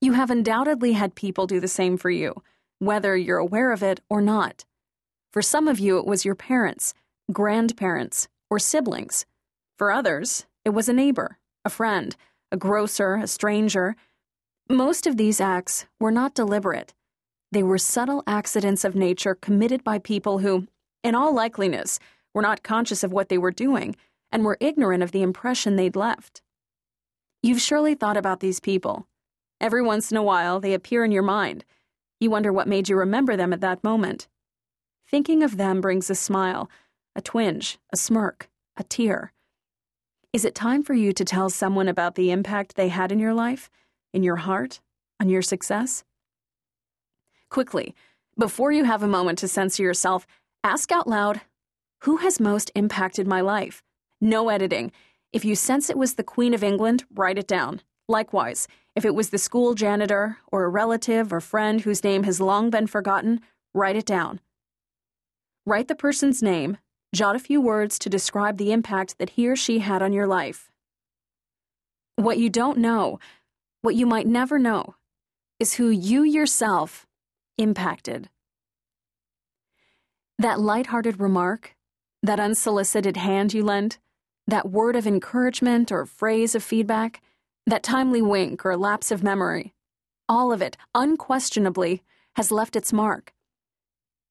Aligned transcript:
You 0.00 0.12
have 0.12 0.30
undoubtedly 0.30 0.92
had 0.92 1.14
people 1.14 1.46
do 1.46 1.58
the 1.58 1.68
same 1.68 1.96
for 1.96 2.10
you, 2.10 2.42
whether 2.78 3.16
you're 3.16 3.38
aware 3.38 3.72
of 3.72 3.82
it 3.82 4.00
or 4.10 4.20
not. 4.20 4.64
For 5.32 5.40
some 5.40 5.68
of 5.68 5.78
you, 5.78 5.98
it 5.98 6.06
was 6.06 6.24
your 6.24 6.34
parents, 6.34 6.92
grandparents, 7.32 8.28
or 8.50 8.58
siblings. 8.58 9.24
For 9.78 9.90
others, 9.90 10.46
it 10.64 10.70
was 10.70 10.88
a 10.88 10.92
neighbor, 10.92 11.38
a 11.64 11.70
friend, 11.70 12.14
a 12.52 12.56
grocer, 12.56 13.16
a 13.16 13.26
stranger. 13.26 13.96
Most 14.68 15.06
of 15.06 15.16
these 15.16 15.40
acts 15.40 15.86
were 15.98 16.10
not 16.10 16.34
deliberate. 16.34 16.92
They 17.52 17.62
were 17.62 17.78
subtle 17.78 18.22
accidents 18.26 18.84
of 18.84 18.94
nature 18.94 19.34
committed 19.34 19.82
by 19.82 19.98
people 19.98 20.38
who, 20.38 20.66
in 21.02 21.14
all 21.14 21.34
likeliness, 21.34 21.98
were 22.34 22.42
not 22.42 22.62
conscious 22.62 23.02
of 23.02 23.12
what 23.12 23.28
they 23.28 23.38
were 23.38 23.50
doing 23.50 23.96
and 24.30 24.44
were 24.44 24.58
ignorant 24.60 25.02
of 25.02 25.12
the 25.12 25.22
impression 25.22 25.76
they'd 25.76 25.96
left. 25.96 26.42
You've 27.42 27.60
surely 27.60 27.94
thought 27.94 28.16
about 28.16 28.40
these 28.40 28.60
people. 28.60 29.06
Every 29.60 29.82
once 29.82 30.10
in 30.10 30.16
a 30.16 30.22
while, 30.22 30.60
they 30.60 30.74
appear 30.74 31.04
in 31.04 31.12
your 31.12 31.22
mind. 31.22 31.64
You 32.20 32.30
wonder 32.30 32.52
what 32.52 32.68
made 32.68 32.88
you 32.88 32.96
remember 32.96 33.36
them 33.36 33.52
at 33.52 33.60
that 33.60 33.84
moment. 33.84 34.28
Thinking 35.08 35.42
of 35.42 35.56
them 35.56 35.80
brings 35.80 36.10
a 36.10 36.14
smile, 36.14 36.70
a 37.14 37.22
twinge, 37.22 37.78
a 37.92 37.96
smirk, 37.96 38.50
a 38.76 38.82
tear. 38.82 39.32
Is 40.32 40.44
it 40.44 40.54
time 40.54 40.82
for 40.82 40.94
you 40.94 41.12
to 41.12 41.24
tell 41.24 41.48
someone 41.48 41.88
about 41.88 42.14
the 42.14 42.30
impact 42.30 42.76
they 42.76 42.88
had 42.88 43.10
in 43.10 43.18
your 43.18 43.32
life, 43.32 43.70
in 44.12 44.22
your 44.22 44.36
heart, 44.36 44.80
on 45.20 45.28
your 45.28 45.42
success? 45.42 46.04
Quickly, 47.48 47.94
before 48.38 48.72
you 48.72 48.84
have 48.84 49.02
a 49.02 49.08
moment 49.08 49.38
to 49.38 49.48
censor 49.48 49.82
yourself, 49.82 50.26
ask 50.62 50.92
out 50.92 51.08
loud 51.08 51.40
Who 52.00 52.18
has 52.18 52.38
most 52.38 52.70
impacted 52.74 53.26
my 53.26 53.40
life? 53.40 53.82
No 54.20 54.48
editing. 54.50 54.92
If 55.32 55.44
you 55.44 55.54
sense 55.54 55.88
it 55.88 55.96
was 55.96 56.14
the 56.14 56.22
Queen 56.22 56.52
of 56.52 56.62
England, 56.62 57.04
write 57.14 57.38
it 57.38 57.46
down. 57.46 57.80
Likewise, 58.08 58.68
if 58.96 59.04
it 59.04 59.14
was 59.14 59.28
the 59.28 59.38
school 59.38 59.74
janitor 59.74 60.38
or 60.50 60.64
a 60.64 60.68
relative 60.68 61.32
or 61.32 61.40
friend 61.40 61.82
whose 61.82 62.02
name 62.02 62.24
has 62.24 62.40
long 62.40 62.70
been 62.70 62.86
forgotten, 62.86 63.40
write 63.74 63.94
it 63.94 64.06
down. 64.06 64.40
Write 65.66 65.88
the 65.88 65.94
person's 65.94 66.42
name, 66.42 66.78
jot 67.14 67.36
a 67.36 67.40
few 67.40 67.60
words 67.60 67.98
to 67.98 68.08
describe 68.08 68.56
the 68.56 68.72
impact 68.72 69.18
that 69.18 69.30
he 69.30 69.46
or 69.46 69.54
she 69.54 69.80
had 69.80 70.00
on 70.00 70.14
your 70.14 70.26
life. 70.26 70.72
What 72.16 72.38
you 72.38 72.48
don't 72.48 72.78
know, 72.78 73.20
what 73.82 73.94
you 73.94 74.06
might 74.06 74.26
never 74.26 74.58
know, 74.58 74.94
is 75.60 75.74
who 75.74 75.90
you 75.90 76.22
yourself 76.22 77.06
impacted. 77.58 78.30
That 80.38 80.60
light-hearted 80.60 81.20
remark, 81.20 81.76
that 82.22 82.40
unsolicited 82.40 83.18
hand 83.18 83.52
you 83.52 83.62
lent, 83.62 83.98
that 84.46 84.70
word 84.70 84.96
of 84.96 85.06
encouragement 85.06 85.92
or 85.92 86.06
phrase 86.06 86.54
of 86.54 86.62
feedback, 86.62 87.20
that 87.66 87.82
timely 87.82 88.22
wink 88.22 88.64
or 88.64 88.76
lapse 88.76 89.10
of 89.10 89.22
memory, 89.22 89.74
all 90.28 90.52
of 90.52 90.62
it, 90.62 90.76
unquestionably, 90.94 92.02
has 92.36 92.52
left 92.52 92.76
its 92.76 92.92
mark. 92.92 93.32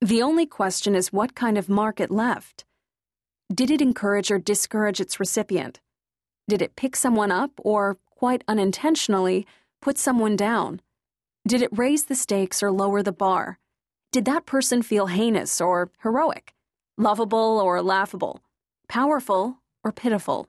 The 0.00 0.22
only 0.22 0.46
question 0.46 0.94
is 0.94 1.12
what 1.12 1.34
kind 1.34 1.58
of 1.58 1.68
mark 1.68 2.00
it 2.00 2.10
left. 2.10 2.64
Did 3.52 3.70
it 3.70 3.82
encourage 3.82 4.30
or 4.30 4.38
discourage 4.38 5.00
its 5.00 5.20
recipient? 5.20 5.80
Did 6.48 6.62
it 6.62 6.76
pick 6.76 6.96
someone 6.96 7.30
up 7.30 7.52
or, 7.58 7.98
quite 8.16 8.42
unintentionally, 8.48 9.46
put 9.82 9.98
someone 9.98 10.36
down? 10.36 10.80
Did 11.46 11.62
it 11.62 11.76
raise 11.76 12.04
the 12.04 12.14
stakes 12.14 12.62
or 12.62 12.70
lower 12.70 13.02
the 13.02 13.12
bar? 13.12 13.58
Did 14.12 14.24
that 14.24 14.46
person 14.46 14.82
feel 14.82 15.06
heinous 15.06 15.60
or 15.60 15.90
heroic, 16.02 16.54
lovable 16.98 17.60
or 17.60 17.82
laughable, 17.82 18.40
powerful 18.88 19.58
or 19.84 19.92
pitiful? 19.92 20.48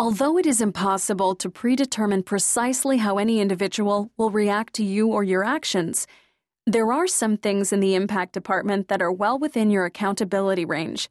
Although 0.00 0.38
it 0.38 0.46
is 0.46 0.60
impossible 0.60 1.34
to 1.34 1.50
predetermine 1.50 2.22
precisely 2.22 2.98
how 2.98 3.18
any 3.18 3.40
individual 3.40 4.12
will 4.16 4.30
react 4.30 4.74
to 4.74 4.84
you 4.84 5.08
or 5.08 5.24
your 5.24 5.42
actions, 5.42 6.06
there 6.64 6.92
are 6.92 7.08
some 7.08 7.36
things 7.36 7.72
in 7.72 7.80
the 7.80 7.96
impact 7.96 8.32
department 8.32 8.86
that 8.86 9.02
are 9.02 9.10
well 9.10 9.36
within 9.36 9.72
your 9.72 9.86
accountability 9.86 10.64
range. 10.64 11.10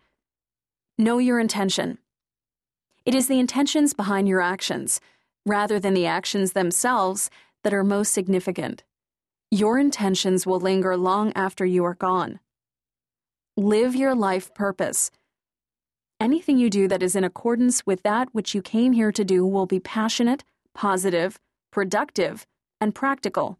Know 0.97 1.17
your 1.17 1.37
intention. 1.37 1.97
It 3.05 3.13
is 3.13 3.27
the 3.27 3.39
intentions 3.39 3.93
behind 3.93 4.29
your 4.29 4.39
actions, 4.39 5.01
rather 5.45 5.81
than 5.81 5.93
the 5.93 6.05
actions 6.05 6.53
themselves, 6.53 7.29
that 7.65 7.73
are 7.73 7.83
most 7.83 8.13
significant. 8.13 8.85
Your 9.51 9.77
intentions 9.77 10.47
will 10.47 10.61
linger 10.61 10.95
long 10.95 11.33
after 11.35 11.65
you 11.65 11.83
are 11.83 11.95
gone. 11.95 12.39
Live 13.57 13.97
your 13.97 14.15
life 14.15 14.53
purpose. 14.53 15.11
Anything 16.19 16.57
you 16.57 16.69
do 16.69 16.87
that 16.87 17.03
is 17.03 17.15
in 17.15 17.23
accordance 17.23 17.85
with 17.85 18.01
that 18.01 18.29
which 18.33 18.55
you 18.55 18.61
came 18.61 18.93
here 18.93 19.11
to 19.11 19.23
do 19.23 19.45
will 19.45 19.67
be 19.67 19.79
passionate, 19.79 20.43
positive, 20.73 21.39
productive, 21.71 22.45
and 22.81 22.95
practical. 22.95 23.59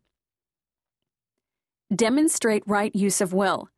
Demonstrate 1.96 2.64
right 2.66 2.96
use 2.96 3.22
of 3.22 3.32
will. 3.32 3.70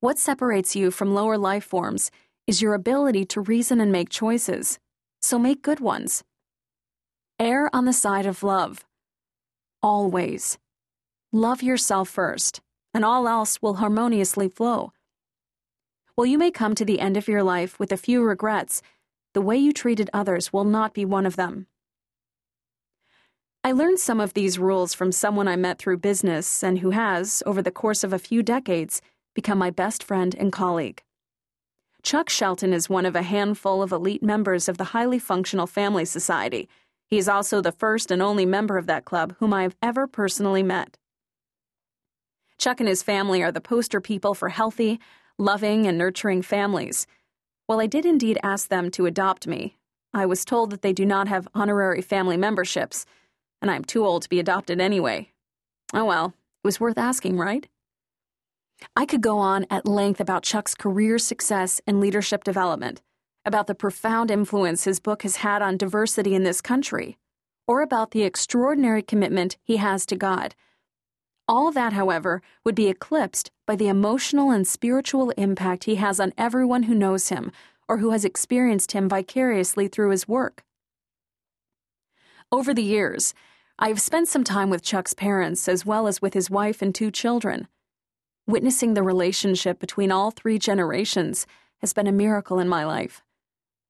What 0.00 0.18
separates 0.18 0.76
you 0.76 0.90
from 0.90 1.14
lower 1.14 1.38
life 1.38 1.64
forms 1.64 2.10
is 2.46 2.62
your 2.62 2.74
ability 2.74 3.24
to 3.26 3.40
reason 3.40 3.80
and 3.80 3.90
make 3.90 4.10
choices, 4.10 4.78
so 5.20 5.38
make 5.38 5.62
good 5.62 5.80
ones. 5.80 6.22
Err 7.40 7.70
on 7.74 7.86
the 7.86 7.92
side 7.92 8.26
of 8.26 8.42
love. 8.42 8.84
Always. 9.82 10.58
Love 11.32 11.62
yourself 11.62 12.08
first, 12.08 12.60
and 12.92 13.04
all 13.04 13.26
else 13.26 13.62
will 13.62 13.74
harmoniously 13.74 14.48
flow. 14.48 14.92
While 16.18 16.26
you 16.26 16.36
may 16.36 16.50
come 16.50 16.74
to 16.74 16.84
the 16.84 16.98
end 16.98 17.16
of 17.16 17.28
your 17.28 17.44
life 17.44 17.78
with 17.78 17.92
a 17.92 17.96
few 17.96 18.24
regrets, 18.24 18.82
the 19.34 19.40
way 19.40 19.56
you 19.56 19.72
treated 19.72 20.10
others 20.12 20.52
will 20.52 20.64
not 20.64 20.92
be 20.92 21.04
one 21.04 21.26
of 21.26 21.36
them. 21.36 21.68
I 23.62 23.70
learned 23.70 24.00
some 24.00 24.18
of 24.18 24.34
these 24.34 24.58
rules 24.58 24.94
from 24.94 25.12
someone 25.12 25.46
I 25.46 25.54
met 25.54 25.78
through 25.78 25.98
business 25.98 26.64
and 26.64 26.80
who 26.80 26.90
has, 26.90 27.40
over 27.46 27.62
the 27.62 27.70
course 27.70 28.02
of 28.02 28.12
a 28.12 28.18
few 28.18 28.42
decades, 28.42 29.00
become 29.32 29.58
my 29.58 29.70
best 29.70 30.02
friend 30.02 30.34
and 30.36 30.50
colleague. 30.50 31.04
Chuck 32.02 32.28
Shelton 32.28 32.72
is 32.72 32.90
one 32.90 33.06
of 33.06 33.14
a 33.14 33.22
handful 33.22 33.80
of 33.80 33.92
elite 33.92 34.20
members 34.20 34.68
of 34.68 34.76
the 34.76 34.90
Highly 34.90 35.20
Functional 35.20 35.68
Family 35.68 36.04
Society. 36.04 36.68
He 37.06 37.18
is 37.18 37.28
also 37.28 37.60
the 37.60 37.70
first 37.70 38.10
and 38.10 38.20
only 38.20 38.44
member 38.44 38.76
of 38.76 38.86
that 38.86 39.04
club 39.04 39.36
whom 39.38 39.54
I 39.54 39.62
have 39.62 39.76
ever 39.80 40.08
personally 40.08 40.64
met. 40.64 40.98
Chuck 42.58 42.80
and 42.80 42.88
his 42.88 43.04
family 43.04 43.40
are 43.40 43.52
the 43.52 43.60
poster 43.60 44.00
people 44.00 44.34
for 44.34 44.48
healthy, 44.48 44.98
loving 45.38 45.86
and 45.86 45.96
nurturing 45.96 46.42
families. 46.42 47.06
While 47.66 47.80
I 47.80 47.86
did 47.86 48.04
indeed 48.04 48.38
ask 48.42 48.68
them 48.68 48.90
to 48.92 49.06
adopt 49.06 49.46
me, 49.46 49.76
I 50.12 50.26
was 50.26 50.44
told 50.44 50.70
that 50.70 50.82
they 50.82 50.92
do 50.92 51.06
not 51.06 51.28
have 51.28 51.48
honorary 51.54 52.02
family 52.02 52.36
memberships, 52.36 53.06
and 53.62 53.70
I 53.70 53.76
am 53.76 53.84
too 53.84 54.04
old 54.04 54.22
to 54.22 54.28
be 54.28 54.40
adopted 54.40 54.80
anyway. 54.80 55.30
Oh 55.94 56.04
well, 56.04 56.28
it 56.28 56.66
was 56.66 56.80
worth 56.80 56.98
asking, 56.98 57.36
right? 57.36 57.68
I 58.96 59.06
could 59.06 59.20
go 59.20 59.38
on 59.38 59.66
at 59.70 59.86
length 59.86 60.20
about 60.20 60.42
Chuck's 60.42 60.74
career 60.74 61.18
success 61.18 61.80
and 61.86 62.00
leadership 62.00 62.44
development, 62.44 63.00
about 63.44 63.66
the 63.66 63.74
profound 63.74 64.30
influence 64.30 64.84
his 64.84 65.00
book 65.00 65.22
has 65.22 65.36
had 65.36 65.62
on 65.62 65.76
diversity 65.76 66.34
in 66.34 66.44
this 66.44 66.60
country, 66.60 67.18
or 67.66 67.82
about 67.82 68.10
the 68.12 68.22
extraordinary 68.22 69.02
commitment 69.02 69.56
he 69.62 69.76
has 69.76 70.06
to 70.06 70.16
God 70.16 70.54
all 71.48 71.72
that, 71.72 71.94
however, 71.94 72.42
would 72.62 72.74
be 72.74 72.88
eclipsed 72.88 73.50
by 73.66 73.74
the 73.74 73.88
emotional 73.88 74.50
and 74.50 74.68
spiritual 74.68 75.30
impact 75.30 75.84
he 75.84 75.94
has 75.94 76.20
on 76.20 76.34
everyone 76.36 76.84
who 76.84 76.94
knows 76.94 77.30
him 77.30 77.50
or 77.88 77.98
who 77.98 78.10
has 78.10 78.24
experienced 78.24 78.92
him 78.92 79.08
vicariously 79.08 79.88
through 79.88 80.10
his 80.10 80.28
work. 80.28 80.62
Over 82.52 82.74
the 82.74 82.82
years, 82.82 83.34
I 83.78 83.88
have 83.88 84.00
spent 84.00 84.28
some 84.28 84.44
time 84.44 84.70
with 84.70 84.82
Chuck's 84.82 85.14
parents 85.14 85.68
as 85.68 85.86
well 85.86 86.06
as 86.06 86.20
with 86.20 86.34
his 86.34 86.50
wife 86.50 86.82
and 86.82 86.94
two 86.94 87.10
children. 87.10 87.68
Witnessing 88.46 88.94
the 88.94 89.02
relationship 89.02 89.78
between 89.78 90.10
all 90.10 90.30
three 90.30 90.58
generations 90.58 91.46
has 91.78 91.92
been 91.92 92.06
a 92.06 92.12
miracle 92.12 92.58
in 92.58 92.68
my 92.68 92.84
life. 92.84 93.22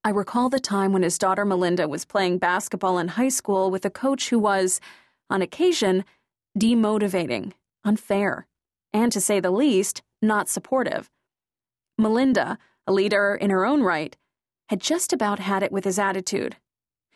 I 0.04 0.10
recall 0.10 0.48
the 0.48 0.60
time 0.60 0.92
when 0.92 1.02
his 1.02 1.18
daughter 1.18 1.44
Melinda 1.44 1.88
was 1.88 2.04
playing 2.04 2.38
basketball 2.38 2.98
in 2.98 3.08
high 3.08 3.28
school 3.30 3.70
with 3.70 3.84
a 3.84 3.90
coach 3.90 4.30
who 4.30 4.38
was, 4.38 4.80
on 5.30 5.42
occasion, 5.42 6.04
demotivating, 6.58 7.52
unfair, 7.84 8.46
and 8.92 9.12
to 9.12 9.20
say 9.20 9.40
the 9.40 9.50
least, 9.50 10.02
not 10.20 10.48
supportive. 10.48 11.10
Melinda, 11.96 12.58
a 12.86 12.92
leader 12.92 13.34
in 13.34 13.50
her 13.50 13.64
own 13.66 13.82
right, 13.82 14.16
had 14.68 14.80
just 14.80 15.12
about 15.12 15.38
had 15.38 15.62
it 15.62 15.72
with 15.72 15.84
his 15.84 15.98
attitude. 15.98 16.56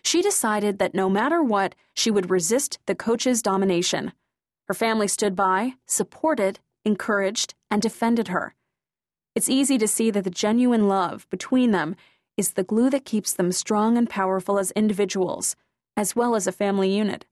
She 0.04 0.22
decided 0.22 0.78
that 0.78 0.94
no 0.94 1.08
matter 1.08 1.42
what, 1.42 1.74
she 1.94 2.10
would 2.10 2.30
resist 2.30 2.78
the 2.86 2.94
coach's 2.94 3.42
domination. 3.42 4.12
Her 4.68 4.74
family 4.74 5.08
stood 5.08 5.36
by, 5.36 5.74
supported, 5.86 6.60
encouraged, 6.84 7.54
and 7.70 7.80
defended 7.80 8.28
her. 8.28 8.54
It's 9.34 9.48
easy 9.48 9.78
to 9.78 9.88
see 9.88 10.10
that 10.10 10.24
the 10.24 10.30
genuine 10.30 10.88
love 10.88 11.26
between 11.30 11.70
them 11.70 11.96
is 12.36 12.52
the 12.52 12.64
glue 12.64 12.90
that 12.90 13.04
keeps 13.04 13.32
them 13.32 13.52
strong 13.52 13.96
and 13.96 14.08
powerful 14.08 14.58
as 14.58 14.72
individuals, 14.72 15.56
as 15.96 16.16
well 16.16 16.34
as 16.34 16.46
a 16.46 16.52
family 16.52 16.94
unit. 16.94 17.26